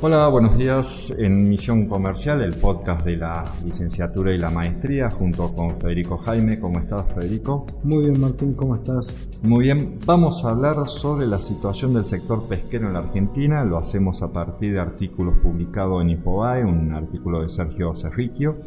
Hola, 0.00 0.28
buenos 0.28 0.56
días. 0.56 1.12
En 1.18 1.48
Misión 1.48 1.88
Comercial, 1.88 2.40
el 2.42 2.54
podcast 2.54 3.04
de 3.04 3.16
la 3.16 3.42
licenciatura 3.64 4.32
y 4.32 4.38
la 4.38 4.48
maestría, 4.48 5.10
junto 5.10 5.52
con 5.52 5.76
Federico 5.76 6.18
Jaime. 6.18 6.60
¿Cómo 6.60 6.78
estás, 6.78 7.04
Federico? 7.12 7.66
Muy 7.82 8.04
bien, 8.04 8.20
Martín, 8.20 8.54
¿cómo 8.54 8.76
estás? 8.76 9.28
Muy 9.42 9.64
bien. 9.64 9.98
Vamos 10.06 10.44
a 10.44 10.50
hablar 10.50 10.86
sobre 10.86 11.26
la 11.26 11.40
situación 11.40 11.94
del 11.94 12.04
sector 12.04 12.46
pesquero 12.48 12.86
en 12.86 12.92
la 12.92 13.00
Argentina. 13.00 13.64
Lo 13.64 13.76
hacemos 13.76 14.22
a 14.22 14.32
partir 14.32 14.74
de 14.74 14.78
artículos 14.78 15.34
publicados 15.42 16.00
en 16.00 16.10
Infobae, 16.10 16.64
un 16.64 16.94
artículo 16.94 17.42
de 17.42 17.48
Sergio 17.48 17.92
Cerriquio 17.92 18.58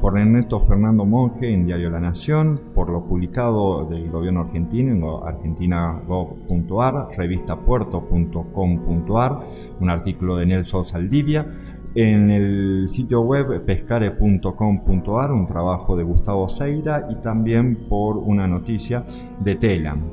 por 0.00 0.18
Ernesto 0.18 0.58
Fernando 0.60 1.04
Monge 1.04 1.52
en 1.52 1.66
Diario 1.66 1.90
La 1.90 2.00
Nación, 2.00 2.58
por 2.74 2.88
lo 2.88 3.04
publicado 3.04 3.84
del 3.84 4.10
gobierno 4.10 4.40
argentino 4.40 4.92
en 4.92 5.04
argentina.gov.ar, 5.26 7.08
revistapuerto.com.ar, 7.16 9.40
un 9.80 9.90
artículo 9.90 10.36
de 10.36 10.46
Nelson 10.46 10.84
Saldivia, 10.84 11.46
en 11.94 12.30
el 12.30 12.86
sitio 12.88 13.20
web 13.22 13.64
pescare.com.ar, 13.64 15.32
un 15.32 15.46
trabajo 15.46 15.96
de 15.96 16.04
Gustavo 16.04 16.48
Seira 16.48 17.08
y 17.10 17.16
también 17.16 17.88
por 17.88 18.16
una 18.16 18.46
noticia 18.46 19.04
de 19.40 19.56
Telam. 19.56 20.04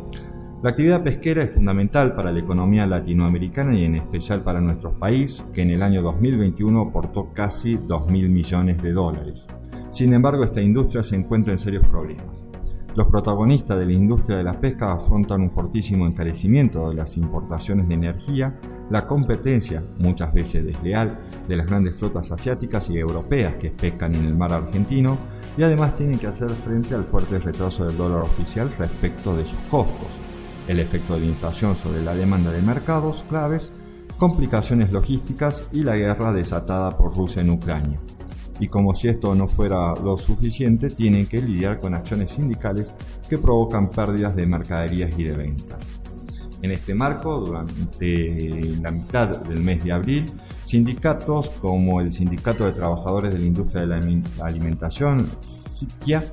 La 0.64 0.72
actividad 0.72 1.04
pesquera 1.04 1.44
es 1.44 1.52
fundamental 1.52 2.16
para 2.16 2.32
la 2.32 2.40
economía 2.40 2.88
latinoamericana 2.88 3.78
y 3.78 3.86
en 3.86 3.94
especial 3.96 4.42
para 4.42 4.60
nuestro 4.60 4.98
país, 4.98 5.46
que 5.54 5.62
en 5.62 5.70
el 5.70 5.84
año 5.84 6.02
2021 6.02 6.82
aportó 6.82 7.32
casi 7.32 7.78
2.000 7.78 8.30
millones 8.30 8.82
de 8.82 8.92
dólares. 8.92 9.48
Sin 9.98 10.14
embargo, 10.14 10.44
esta 10.44 10.62
industria 10.62 11.02
se 11.02 11.16
encuentra 11.16 11.54
en 11.54 11.58
serios 11.58 11.88
problemas. 11.88 12.48
Los 12.94 13.08
protagonistas 13.08 13.80
de 13.80 13.88
la 13.88 13.94
industria 13.94 14.38
de 14.38 14.44
la 14.44 14.54
pesca 14.54 14.94
afrontan 14.94 15.42
un 15.42 15.50
fortísimo 15.50 16.06
encarecimiento 16.06 16.88
de 16.88 16.94
las 16.94 17.18
importaciones 17.18 17.88
de 17.88 17.96
energía, 17.96 18.60
la 18.92 19.08
competencia, 19.08 19.84
muchas 19.98 20.32
veces 20.32 20.64
desleal, 20.66 21.18
de 21.48 21.56
las 21.56 21.66
grandes 21.66 21.96
flotas 21.96 22.32
asiáticas 22.32 22.92
y 22.92 23.00
europeas 23.00 23.56
que 23.56 23.72
pescan 23.72 24.14
en 24.14 24.26
el 24.26 24.36
mar 24.38 24.54
argentino 24.54 25.18
y 25.58 25.64
además 25.64 25.96
tienen 25.96 26.20
que 26.20 26.28
hacer 26.28 26.50
frente 26.52 26.94
al 26.94 27.04
fuerte 27.04 27.40
retraso 27.40 27.88
del 27.88 27.98
dólar 27.98 28.22
oficial 28.22 28.70
respecto 28.78 29.36
de 29.36 29.48
sus 29.48 29.60
costos, 29.62 30.22
el 30.68 30.80
efecto 30.80 31.16
de 31.16 31.22
la 31.22 31.26
inflación 31.26 31.76
sobre 31.76 32.04
la 32.04 32.14
demanda 32.14 32.52
de 32.52 32.62
mercados 32.62 33.26
claves, 33.28 33.74
complicaciones 34.20 34.92
logísticas 34.92 35.68
y 35.74 35.82
la 35.82 35.98
guerra 35.98 36.34
desatada 36.34 36.96
por 36.96 37.18
Rusia 37.18 37.42
en 37.42 37.50
Ucrania 37.50 37.98
y 38.60 38.68
como 38.68 38.94
si 38.94 39.08
esto 39.08 39.34
no 39.36 39.48
fuera 39.48 39.94
lo 39.96 40.18
suficiente, 40.18 40.90
tienen 40.90 41.28
que 41.28 41.42
lidiar 41.42 41.80
con 41.80 41.94
acciones 41.94 42.32
sindicales 42.32 42.92
que 43.30 43.38
provocan 43.38 43.90
pérdidas 43.90 44.36
de 44.36 44.46
mercaderías 44.46 45.18
y 45.18 45.24
de 45.24 45.36
ventas. 45.36 46.00
En 46.62 46.72
este 46.72 46.96
marco, 46.96 47.40
durante 47.40 48.80
la 48.82 48.90
mitad 48.90 49.28
del 49.44 49.60
mes 49.60 49.84
de 49.84 49.92
abril, 49.92 50.26
sindicatos 50.66 51.52
como 51.52 52.02
el 52.02 52.12
Sindicato 52.12 52.66
de 52.66 52.72
Trabajadores 52.72 53.34
de 53.34 53.40
la 53.40 53.46
Industria 53.46 53.82
de 53.84 53.88
la 53.88 54.46
Alimentación, 54.46 55.30
SITIA, 55.42 56.24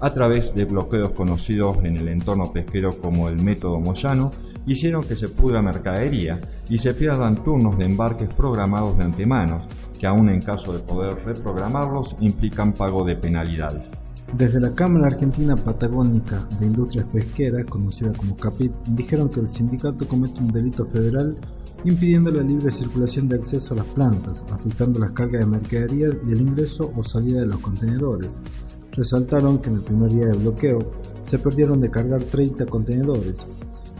a 0.00 0.10
través 0.10 0.54
de 0.54 0.64
bloqueos 0.64 1.10
conocidos 1.12 1.78
en 1.84 1.96
el 1.96 2.08
entorno 2.08 2.50
pesquero 2.52 2.90
como 2.98 3.28
el 3.28 3.42
método 3.42 3.78
Moyano, 3.78 4.30
hicieron 4.66 5.04
que 5.04 5.16
se 5.16 5.28
pudra 5.28 5.62
mercadería 5.62 6.40
y 6.68 6.78
se 6.78 6.94
pierdan 6.94 7.42
turnos 7.42 7.76
de 7.78 7.84
embarques 7.84 8.32
programados 8.34 8.96
de 8.96 9.04
antemano, 9.04 9.58
que 9.98 10.06
aún 10.06 10.28
en 10.30 10.40
caso 10.40 10.72
de 10.72 10.80
poder 10.80 11.24
reprogramarlos 11.24 12.16
implican 12.20 12.72
pago 12.72 13.04
de 13.04 13.16
penalidades. 13.16 14.00
Desde 14.32 14.58
la 14.58 14.74
Cámara 14.74 15.06
Argentina 15.06 15.54
Patagónica 15.54 16.48
de 16.58 16.66
Industrias 16.66 17.06
Pesqueras, 17.12 17.66
conocida 17.66 18.12
como 18.12 18.36
CAPIP, 18.36 18.72
dijeron 18.88 19.28
que 19.28 19.40
el 19.40 19.48
sindicato 19.48 20.08
comete 20.08 20.40
un 20.40 20.50
delito 20.50 20.84
federal 20.86 21.36
impidiendo 21.84 22.30
la 22.30 22.42
libre 22.42 22.72
circulación 22.72 23.28
de 23.28 23.36
acceso 23.36 23.74
a 23.74 23.76
las 23.76 23.86
plantas, 23.86 24.42
afectando 24.50 24.98
las 24.98 25.12
cargas 25.12 25.42
de 25.42 25.46
mercadería 25.46 26.08
y 26.26 26.32
el 26.32 26.40
ingreso 26.40 26.90
o 26.96 27.02
salida 27.02 27.40
de 27.40 27.46
los 27.46 27.58
contenedores. 27.58 28.36
Resaltaron 28.92 29.58
que 29.58 29.68
en 29.70 29.76
el 29.76 29.82
primer 29.82 30.10
día 30.10 30.26
de 30.26 30.36
bloqueo 30.36 30.78
se 31.22 31.38
perdieron 31.38 31.80
de 31.80 31.90
cargar 31.90 32.22
30 32.22 32.66
contenedores, 32.66 33.46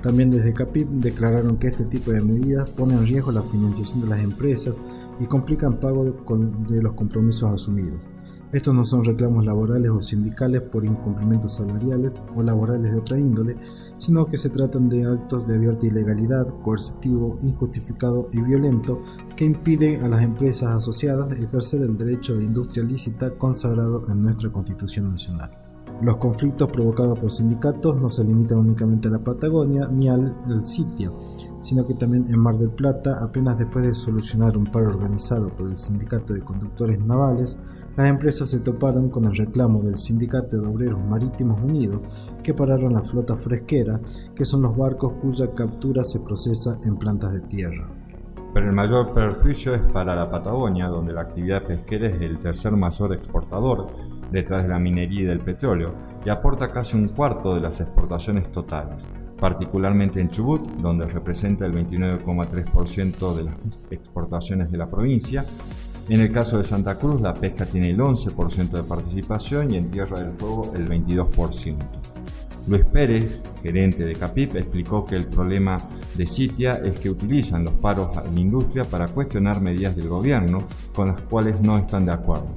también 0.05 0.31
desde 0.31 0.53
CAPIP 0.53 0.87
declararon 0.91 1.57
que 1.57 1.69
este 1.69 1.85
tipo 1.85 2.11
de 2.11 2.21
medidas 2.21 2.69
ponen 2.69 2.99
en 2.99 3.07
riesgo 3.07 3.33
la 3.33 3.41
financiación 3.41 4.03
de 4.03 4.09
las 4.09 4.23
empresas 4.23 4.77
y 5.19 5.25
complican 5.25 5.81
pago 5.81 6.05
de 6.05 6.83
los 6.83 6.93
compromisos 6.93 7.51
asumidos. 7.51 8.05
Estos 8.53 8.75
no 8.75 8.85
son 8.85 9.03
reclamos 9.03 9.47
laborales 9.47 9.91
o 9.91 10.03
sindicales 10.03 10.61
por 10.61 10.85
incumplimientos 10.85 11.55
salariales 11.55 12.23
o 12.37 12.43
laborales 12.43 12.93
de 12.93 12.99
otra 12.99 13.19
índole, 13.19 13.57
sino 13.97 14.27
que 14.27 14.37
se 14.37 14.51
tratan 14.51 14.91
de 14.91 15.07
actos 15.07 15.49
de 15.49 15.55
abierta 15.55 15.87
ilegalidad, 15.87 16.49
coercitivo, 16.63 17.39
injustificado 17.43 18.29
y 18.31 18.43
violento 18.43 19.01
que 19.37 19.47
impiden 19.47 20.05
a 20.05 20.09
las 20.09 20.23
empresas 20.23 20.77
asociadas 20.77 21.33
ejercer 21.33 21.81
el 21.81 21.97
derecho 21.97 22.37
de 22.37 22.45
industria 22.45 22.85
lícita 22.85 23.31
consagrado 23.31 24.03
en 24.11 24.23
nuestra 24.23 24.53
Constitución 24.53 25.13
Nacional. 25.13 25.64
Los 26.05 26.19
conflictos 26.19 26.71
provocados 26.71 27.19
por 27.19 27.33
sindicatos 27.33 27.97
no 27.97 28.11
se 28.11 28.25
limitan 28.25 28.59
únicamente 28.59 29.09
a 29.09 29.13
la 29.13 29.21
Patagonia 29.21 29.89
ni 29.91 30.07
al 30.07 30.35
sitio, 30.67 31.19
sino 31.63 31.87
que 31.87 31.95
también 31.95 32.27
en 32.29 32.39
Mar 32.39 32.57
del 32.57 32.69
Plata, 32.69 33.25
apenas 33.25 33.57
después 33.57 33.87
de 33.87 33.95
solucionar 33.95 34.55
un 34.59 34.67
paro 34.67 34.91
organizado 34.91 35.49
por 35.49 35.67
el 35.71 35.79
Sindicato 35.79 36.35
de 36.35 36.43
Conductores 36.43 37.01
Navales, 37.01 37.57
las 37.97 38.07
empresas 38.07 38.51
se 38.51 38.61
toparon 38.61 39.09
con 39.09 39.25
el 39.25 39.35
reclamo 39.35 39.81
del 39.81 39.97
Sindicato 39.97 40.59
de 40.59 40.69
Obreros 40.69 41.01
Marítimos 41.01 41.59
Unidos 41.63 42.03
que 42.43 42.53
pararon 42.53 42.93
la 42.93 43.03
flota 43.03 43.35
fresquera, 43.35 43.99
que 44.37 44.45
son 44.45 44.61
los 44.61 44.77
barcos 44.77 45.15
cuya 45.23 45.55
captura 45.55 46.05
se 46.05 46.21
procesa 46.21 46.79
en 46.85 46.97
plantas 46.97 47.33
de 47.33 47.41
tierra. 47.41 47.89
Pero 48.53 48.69
el 48.69 48.73
mayor 48.73 49.15
perjuicio 49.15 49.75
es 49.75 49.83
para 49.91 50.15
la 50.15 50.31
Patagonia, 50.31 50.87
donde 50.87 51.13
la 51.15 51.23
actividad 51.23 51.65
pesquera 51.65 52.09
es 52.09 52.21
el 52.21 52.39
tercer 52.39 52.73
mayor 52.73 53.15
exportador 53.15 53.89
detrás 54.31 54.63
de 54.63 54.69
la 54.69 54.79
minería 54.79 55.23
y 55.23 55.25
del 55.25 55.41
petróleo 55.41 55.95
y 56.25 56.31
aporta 56.31 56.73
casi 56.73 56.97
un 56.97 57.09
cuarto 57.09 57.55
de 57.55 57.61
las 57.61 57.81
exportaciones 57.81 58.51
totales, 58.51 59.09
particularmente 59.39 60.21
en 60.21 60.31
Chubut, 60.31 60.63
donde 60.77 61.07
representa 61.07 61.67
el 61.67 61.75
29,3% 61.75 63.35
de 63.35 63.45
las 63.45 63.57
exportaciones 63.91 64.71
de 64.71 64.79
la 64.79 64.91
provincia. 64.91 65.45
En 66.09 66.21
el 66.21 66.33
caso 66.33 66.59
de 66.59 66.65
Santa 66.65 66.97
Cruz, 66.97 67.21
la 67.21 67.33
pesca 67.33 67.65
tiene 67.65 67.91
el 67.91 67.99
11% 67.99 68.71
de 68.71 68.83
participación 68.83 69.71
y 69.71 69.77
en 69.77 69.91
Tierra 69.91 70.21
del 70.21 70.33
Fuego 70.33 70.73
el 70.75 70.89
22%. 70.89 71.77
Luis 72.67 72.85
Pérez, 72.87 73.43
gerente 73.63 74.05
de 74.05 74.15
CAPIP, 74.15 74.57
explicó 74.57 75.05
que 75.05 75.17
el 75.17 75.27
problema 75.27 75.77
de 76.15 76.27
Sitia 76.27 76.81
es 76.83 76.99
que 76.99 77.11
utilizan 77.11 77.65
los 77.65 77.75
paros 77.75 78.09
en 78.25 78.35
la 78.35 78.41
industria 78.41 78.85
para 78.85 79.07
cuestionar 79.07 79.61
medidas 79.61 79.95
del 79.95 80.09
gobierno 80.09 80.65
con 80.95 81.09
las 81.09 81.21
cuales 81.23 81.61
no 81.61 81.77
están 81.77 82.07
de 82.07 82.13
acuerdo. 82.13 82.49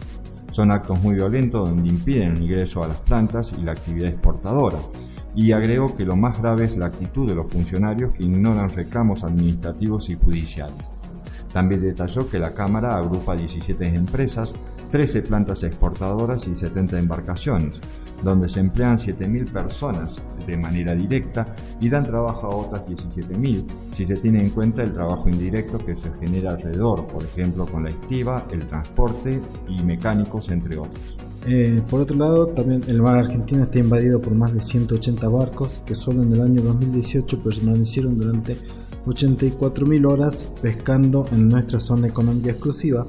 Son 0.57 0.71
actos 0.71 0.99
muy 1.03 1.13
violentos 1.13 1.69
donde 1.69 1.87
impiden 1.87 2.31
el 2.31 2.41
ingreso 2.41 2.83
a 2.83 2.87
las 2.87 2.99
plantas 3.01 3.53
y 3.59 3.61
la 3.61 3.73
actividad 3.73 4.09
exportadora. 4.09 4.79
Y 5.35 5.51
agregó 5.51 5.95
que 5.95 6.03
lo 6.03 6.15
más 6.15 6.41
grave 6.41 6.65
es 6.65 6.77
la 6.77 6.87
actitud 6.87 7.29
de 7.29 7.35
los 7.35 7.45
funcionarios 7.45 8.15
que 8.15 8.23
ignoran 8.23 8.69
reclamos 8.69 9.23
administrativos 9.23 10.09
y 10.09 10.15
judiciales. 10.15 10.89
También 11.53 11.83
detalló 11.83 12.27
que 12.27 12.39
la 12.39 12.55
Cámara 12.55 12.97
agrupa 12.97 13.35
17 13.35 13.85
empresas, 13.85 14.55
13 14.89 15.21
plantas 15.21 15.61
exportadoras 15.61 16.47
y 16.47 16.55
70 16.55 16.97
embarcaciones, 16.97 17.79
donde 18.23 18.49
se 18.49 18.59
emplean 18.59 18.97
7.000 18.97 19.51
personas 19.51 20.21
de 20.45 20.57
manera 20.57 20.95
directa 20.95 21.53
y 21.79 21.89
dan 21.89 22.05
trabajo 22.05 22.47
a 22.47 22.55
otras 22.55 22.85
17.000 22.85 23.65
si 23.91 24.05
se 24.05 24.15
tiene 24.17 24.41
en 24.41 24.49
cuenta 24.49 24.83
el 24.83 24.93
trabajo 24.93 25.29
indirecto 25.29 25.77
que 25.77 25.95
se 25.95 26.11
genera 26.19 26.51
alrededor, 26.51 27.07
por 27.07 27.23
ejemplo 27.23 27.65
con 27.65 27.83
la 27.83 27.89
estiva, 27.89 28.45
el 28.51 28.67
transporte 28.67 29.39
y 29.67 29.83
mecánicos, 29.83 30.49
entre 30.49 30.77
otros. 30.77 31.17
Eh, 31.45 31.81
por 31.89 32.01
otro 32.01 32.17
lado, 32.17 32.47
también 32.47 32.81
el 32.87 33.01
mar 33.01 33.15
argentino 33.15 33.63
está 33.63 33.79
invadido 33.79 34.21
por 34.21 34.33
más 34.35 34.53
de 34.53 34.61
180 34.61 35.29
barcos 35.29 35.81
que 35.85 35.95
solo 35.95 36.23
en 36.23 36.33
el 36.33 36.41
año 36.41 36.61
2018 36.61 37.41
permanecieron 37.41 38.17
durante 38.17 38.57
84.000 39.05 40.11
horas 40.11 40.51
pescando 40.61 41.25
en 41.31 41.47
nuestra 41.47 41.79
zona 41.79 42.07
económica 42.07 42.51
exclusiva 42.51 43.07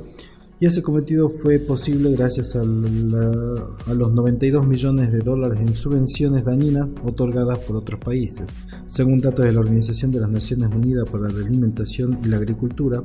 y 0.60 0.66
ese 0.66 0.82
cometido 0.82 1.28
fue 1.28 1.58
posible 1.60 2.12
gracias 2.16 2.56
a, 2.56 2.64
los 2.64 4.12
92 4.12 4.66
millones 4.66 5.12
de 5.12 5.20
dólares 5.20 5.60
en 5.60 5.74
subvenciones 5.74 6.44
dañinas 6.44 6.94
otorgadas 7.04 7.58
por 7.60 7.76
otros 7.76 8.00
países. 8.00 8.48
Según 8.86 9.20
datos 9.20 9.44
de 9.44 9.52
la 9.52 9.60
Organización 9.60 10.10
de 10.10 10.20
las 10.20 10.30
Naciones 10.30 10.70
Unidas 10.74 11.08
para 11.08 11.28
la 11.28 11.46
Alimentación 11.46 12.18
y 12.24 12.28
la 12.28 12.38
Agricultura, 12.38 13.02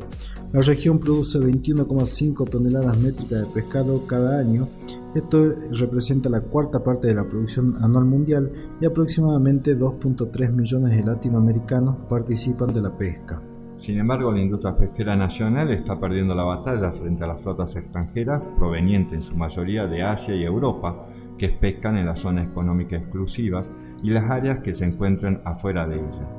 la 0.52 0.62
región 0.62 1.00
produce 1.00 1.40
21,5 1.40 2.50
toneladas 2.50 2.98
métricas 2.98 3.42
de 3.42 3.54
pescado 3.54 4.06
cada 4.08 4.40
año. 4.40 4.68
Esto 5.14 5.54
representa 5.72 6.30
la 6.30 6.42
cuarta 6.42 6.84
parte 6.84 7.08
de 7.08 7.16
la 7.16 7.28
producción 7.28 7.76
anual 7.82 8.06
mundial 8.06 8.52
y 8.82 8.86
aproximadamente 8.86 9.78
2.3 9.78 10.52
millones 10.52 10.98
de 10.98 11.04
latinoamericanos 11.04 11.98
participan 12.10 12.74
de 12.74 12.82
la 12.82 12.98
pesca. 12.98 13.53
Sin 13.84 14.00
embargo, 14.00 14.32
la 14.32 14.40
industria 14.40 14.78
pesquera 14.78 15.14
nacional 15.14 15.70
está 15.72 16.00
perdiendo 16.00 16.34
la 16.34 16.46
batalla 16.46 16.94
frente 16.94 17.26
a 17.26 17.28
las 17.28 17.42
flotas 17.42 17.76
extranjeras 17.76 18.48
provenientes 18.58 19.14
en 19.14 19.22
su 19.22 19.36
mayoría 19.36 19.88
de 19.88 20.04
Asia 20.04 20.34
y 20.34 20.46
Europa, 20.46 21.06
que 21.38 21.50
pescan 21.50 21.98
en 21.98 22.06
las 22.06 22.22
zonas 22.22 22.48
económicas 22.48 23.02
exclusivas 23.02 23.74
y 24.02 24.12
las 24.12 24.24
áreas 24.32 24.60
que 24.60 24.74
se 24.74 24.86
encuentran 24.86 25.42
afuera 25.44 25.86
de 25.86 25.98
ella. 25.98 26.30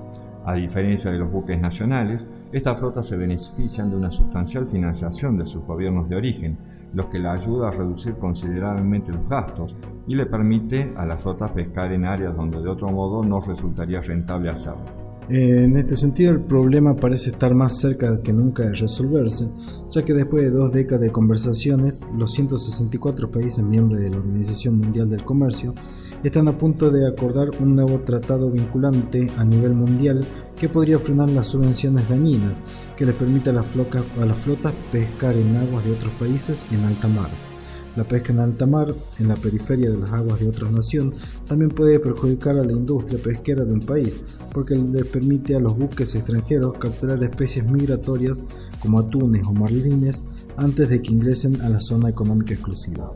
A 0.46 0.54
diferencia 0.54 1.10
de 1.10 1.18
los 1.18 1.30
buques 1.30 1.60
nacionales, 1.60 2.26
estas 2.50 2.78
flotas 2.78 3.06
se 3.06 3.18
benefician 3.18 3.90
de 3.90 3.96
una 3.96 4.10
sustancial 4.10 4.66
financiación 4.66 5.36
de 5.36 5.44
sus 5.44 5.66
gobiernos 5.66 6.08
de 6.08 6.16
origen, 6.16 6.56
lo 6.94 7.10
que 7.10 7.18
la 7.18 7.34
ayuda 7.34 7.68
a 7.68 7.72
reducir 7.72 8.14
considerablemente 8.14 9.12
los 9.12 9.28
gastos 9.28 9.76
y 10.06 10.14
le 10.14 10.24
permite 10.24 10.94
a 10.96 11.04
la 11.04 11.18
flota 11.18 11.52
pescar 11.52 11.92
en 11.92 12.06
áreas 12.06 12.34
donde 12.34 12.62
de 12.62 12.70
otro 12.70 12.88
modo 12.88 13.22
no 13.22 13.38
resultaría 13.40 14.00
rentable 14.00 14.48
hacerlo. 14.48 15.03
En 15.28 15.78
este 15.78 15.96
sentido, 15.96 16.32
el 16.32 16.40
problema 16.40 16.94
parece 16.96 17.30
estar 17.30 17.54
más 17.54 17.78
cerca 17.78 18.20
que 18.20 18.32
nunca 18.32 18.64
de 18.64 18.74
resolverse, 18.74 19.48
ya 19.90 20.04
que 20.04 20.12
después 20.12 20.44
de 20.44 20.50
dos 20.50 20.70
décadas 20.70 21.00
de 21.00 21.12
conversaciones, 21.12 22.00
los 22.14 22.32
164 22.32 23.30
países 23.30 23.64
miembros 23.64 24.02
de 24.02 24.10
la 24.10 24.18
Organización 24.18 24.78
Mundial 24.78 25.08
del 25.08 25.24
Comercio 25.24 25.74
están 26.22 26.48
a 26.48 26.58
punto 26.58 26.90
de 26.90 27.08
acordar 27.08 27.50
un 27.60 27.74
nuevo 27.74 28.00
tratado 28.00 28.50
vinculante 28.50 29.26
a 29.38 29.44
nivel 29.44 29.72
mundial 29.72 30.20
que 30.58 30.68
podría 30.68 30.98
frenar 30.98 31.30
las 31.30 31.48
subvenciones 31.48 32.06
dañinas 32.08 32.52
que 32.94 33.06
les 33.06 33.14
permite 33.14 33.48
a 33.48 33.54
las, 33.54 33.66
flotas 33.66 34.74
pescar 34.92 35.34
en 35.36 35.56
aguas 35.56 35.86
de 35.86 35.92
otros 35.92 36.12
países 36.14 36.66
en 36.70 36.84
alta 36.84 37.08
mar. 37.08 37.53
La 37.96 38.04
pesca 38.04 38.32
en 38.32 38.40
alta 38.40 38.66
mar, 38.66 38.92
en 39.20 39.28
la 39.28 39.36
periferia 39.36 39.90
de 39.90 39.98
las 39.98 40.12
aguas 40.12 40.40
de 40.40 40.48
otra 40.48 40.70
nación, 40.70 41.12
también 41.46 41.70
puede 41.70 42.00
perjudicar 42.00 42.58
a 42.58 42.64
la 42.64 42.72
industria 42.72 43.20
pesquera 43.22 43.64
de 43.64 43.72
un 43.72 43.80
país, 43.80 44.24
porque 44.52 44.74
les 44.74 45.06
permite 45.06 45.54
a 45.54 45.60
los 45.60 45.78
buques 45.78 46.14
extranjeros 46.14 46.76
capturar 46.78 47.22
especies 47.22 47.64
migratorias 47.64 48.36
como 48.80 48.98
atunes 48.98 49.46
o 49.46 49.52
marlines 49.52 50.24
antes 50.56 50.88
de 50.88 51.00
que 51.00 51.12
ingresen 51.12 51.60
a 51.60 51.68
la 51.68 51.80
zona 51.80 52.08
económica 52.08 52.54
exclusiva. 52.54 53.14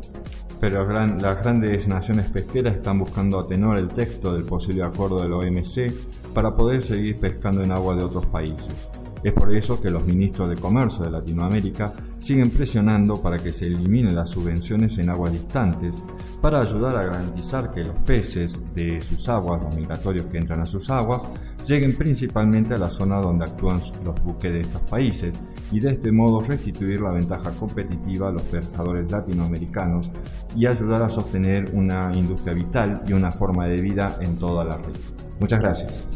Pero 0.60 0.84
las 0.84 1.38
grandes 1.38 1.86
naciones 1.86 2.30
pesqueras 2.30 2.76
están 2.76 2.98
buscando 2.98 3.38
atenuar 3.38 3.78
el 3.78 3.88
texto 3.88 4.34
del 4.34 4.44
posible 4.44 4.82
acuerdo 4.82 5.22
del 5.22 5.32
OMC 5.32 5.92
para 6.34 6.56
poder 6.56 6.82
seguir 6.82 7.16
pescando 7.16 7.62
en 7.62 7.70
agua 7.70 7.94
de 7.94 8.02
otros 8.02 8.26
países. 8.26 8.74
Es 9.22 9.32
por 9.32 9.54
eso 9.54 9.80
que 9.80 9.90
los 9.90 10.04
ministros 10.04 10.50
de 10.50 10.56
Comercio 10.56 11.04
de 11.04 11.10
Latinoamérica 11.10 11.92
siguen 12.18 12.50
presionando 12.50 13.20
para 13.22 13.38
que 13.38 13.52
se 13.52 13.66
eliminen 13.66 14.16
las 14.16 14.30
subvenciones 14.30 14.98
en 14.98 15.10
aguas 15.10 15.32
distantes 15.32 15.96
para 16.40 16.60
ayudar 16.60 16.96
a 16.96 17.04
garantizar 17.04 17.70
que 17.72 17.84
los 17.84 17.96
peces 18.02 18.60
de 18.74 19.00
sus 19.00 19.28
aguas, 19.28 19.62
los 19.62 19.74
migratorios 19.74 20.26
que 20.26 20.38
entran 20.38 20.60
a 20.60 20.66
sus 20.66 20.88
aguas, 20.90 21.22
lleguen 21.66 21.96
principalmente 21.96 22.74
a 22.74 22.78
la 22.78 22.88
zona 22.88 23.16
donde 23.16 23.44
actúan 23.44 23.80
los 24.04 24.22
buques 24.22 24.52
de 24.52 24.60
estos 24.60 24.82
países 24.82 25.38
y 25.72 25.80
de 25.80 25.90
este 25.90 26.12
modo 26.12 26.40
restituir 26.40 27.00
la 27.00 27.10
ventaja 27.10 27.50
competitiva 27.50 28.28
a 28.28 28.32
los 28.32 28.42
pescadores 28.42 29.10
latinoamericanos 29.10 30.10
y 30.56 30.66
ayudar 30.66 31.02
a 31.02 31.10
sostener 31.10 31.70
una 31.74 32.10
industria 32.14 32.54
vital 32.54 33.02
y 33.06 33.12
una 33.12 33.30
forma 33.30 33.66
de 33.66 33.80
vida 33.80 34.16
en 34.20 34.36
toda 34.36 34.64
la 34.64 34.76
red. 34.76 34.94
Muchas 35.40 35.60
gracias. 35.60 36.08